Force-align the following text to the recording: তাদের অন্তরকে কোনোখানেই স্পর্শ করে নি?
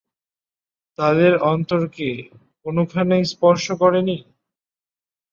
তাদের 0.99 1.31
অন্তরকে 1.51 2.09
কোনোখানেই 2.65 3.23
স্পর্শ 3.33 3.65
করে 3.81 4.01
নি? 4.01 4.17